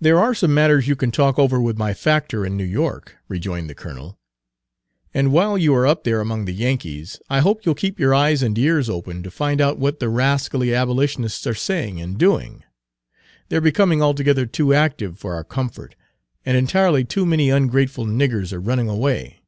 "There 0.00 0.18
are 0.18 0.34
some 0.34 0.54
matters 0.54 0.88
you 0.88 0.96
can 0.96 1.10
talk 1.10 1.38
over 1.38 1.60
with 1.60 1.76
my 1.76 1.92
factor 1.92 2.46
in 2.46 2.56
New 2.56 2.64
York," 2.64 3.16
rejoined 3.28 3.68
the 3.68 3.74
colonel, 3.74 4.18
"and 5.12 5.32
while 5.32 5.58
you 5.58 5.74
are 5.74 5.86
up 5.86 6.04
there 6.04 6.22
among 6.22 6.46
the 6.46 6.54
Yankees, 6.54 7.20
I 7.28 7.40
hope 7.40 7.66
you'll 7.66 7.74
keep 7.74 8.00
your 8.00 8.14
eyes 8.14 8.42
and 8.42 8.56
ears 8.58 8.88
open 8.88 9.22
to 9.22 9.30
find 9.30 9.60
out 9.60 9.78
what 9.78 10.00
the 10.00 10.08
rascally 10.08 10.74
abolitionists 10.74 11.46
are 11.46 11.52
saying 11.52 12.00
and 12.00 12.16
doing. 12.16 12.64
They're 13.50 13.60
becoming 13.60 14.02
altogether 14.02 14.46
too 14.46 14.72
active 14.72 15.18
for 15.18 15.34
our 15.34 15.44
comfort, 15.44 15.94
and 16.46 16.56
entirely 16.56 17.04
too 17.04 17.26
many 17.26 17.50
ungrateful 17.50 18.06
niggers 18.06 18.50
are 18.54 18.60
running 18.60 18.88
away. 18.88 19.42